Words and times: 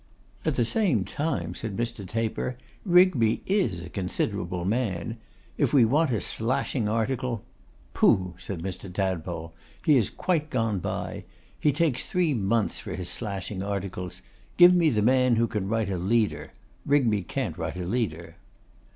'At 0.45 0.55
the 0.55 0.65
same 0.65 1.05
time,' 1.05 1.53
said 1.53 1.77
Mr. 1.77 2.07
Taper, 2.07 2.55
'Rigby 2.87 3.43
is 3.45 3.83
a 3.85 3.89
considerable 3.89 4.65
man. 4.65 5.17
If 5.59 5.73
we 5.73 5.85
want 5.85 6.09
a 6.11 6.21
slashing 6.21 6.89
article' 6.89 7.43
'Pooh!' 7.93 8.33
said 8.39 8.63
Mr. 8.63 8.91
Tadpole. 8.91 9.53
'He 9.85 9.97
is 9.97 10.09
quite 10.09 10.49
gone 10.49 10.79
by. 10.79 11.25
He 11.59 11.71
takes 11.71 12.07
three 12.07 12.33
months 12.33 12.79
for 12.79 12.95
his 12.95 13.09
slashing 13.09 13.61
articles. 13.61 14.23
Give 14.57 14.73
me 14.73 14.89
the 14.89 15.03
man 15.03 15.35
who 15.35 15.45
can 15.45 15.67
write 15.69 15.91
a 15.91 15.99
leader. 15.99 16.51
Rigby 16.83 17.21
can't 17.21 17.55
write 17.59 17.77
a 17.77 17.85
leader. 17.85 18.37